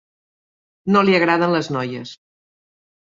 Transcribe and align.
No 0.95 1.03
li 1.09 1.17
agraden 1.17 1.53
les 1.57 1.69
noies. 1.75 2.15